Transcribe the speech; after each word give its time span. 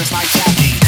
players 0.00 0.12
like 0.12 0.28
Jackie. 0.28 0.79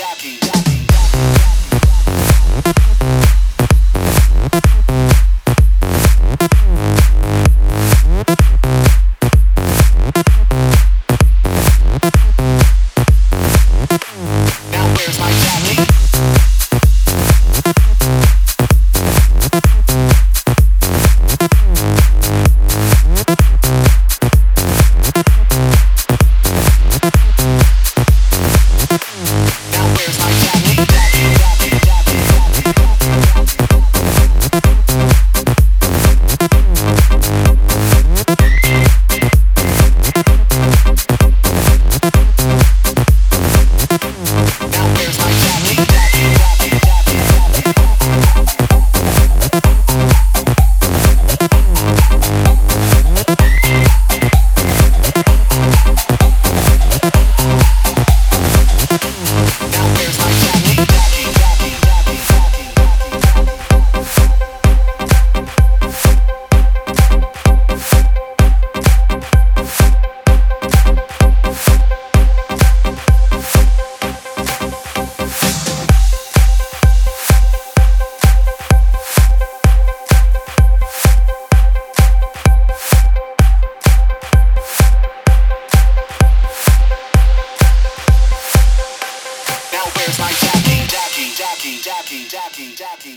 Jackie. 0.00 0.39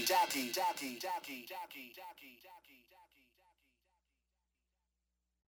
Jackie, 0.05 0.51
Jackie, 0.51 0.99
Jackie, 0.99 1.45
Jackie, 1.47 1.93
Jackie, 1.95 2.12